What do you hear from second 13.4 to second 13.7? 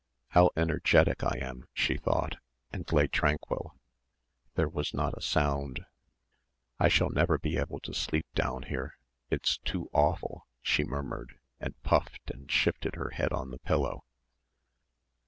the